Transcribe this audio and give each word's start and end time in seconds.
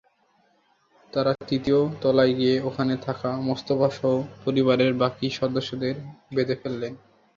তাঁরা 1.13 1.33
তৃতীয় 1.41 1.79
তলায় 2.01 2.33
গিয়ে 2.35 2.55
ওখানে 2.61 2.93
থাকা 2.97 3.29
মোস্তফাসহ 3.47 4.11
পরিবারের 4.43 4.91
বাকি 5.01 5.27
সদস্যদের 5.39 5.95
বেঁধে 6.35 6.55
ফেলেন। 6.55 6.93